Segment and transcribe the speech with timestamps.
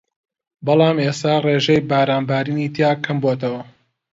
[0.65, 3.61] بەڵام ئێستا ڕێژەی باران بارینی تیا کەم بۆتەوە